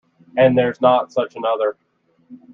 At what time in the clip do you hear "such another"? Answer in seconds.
1.13-1.77